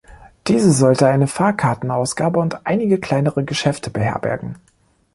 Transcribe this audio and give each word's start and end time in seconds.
Diese 0.47 0.71
sollte 0.71 1.05
eine 1.05 1.27
Fahrkartenausgabe 1.27 2.39
und 2.39 2.65
einige 2.65 2.99
kleinere 2.99 3.43
Geschäfte 3.45 3.91
beherbergen. 3.91 4.55